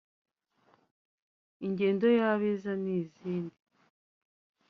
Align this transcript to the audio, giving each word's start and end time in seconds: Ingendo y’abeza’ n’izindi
Ingendo 1.65 2.05
y’abeza’ 2.17 2.71
n’izindi 2.83 3.57